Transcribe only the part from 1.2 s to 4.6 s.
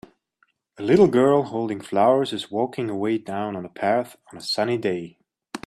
holding flowers is walking away down a path on a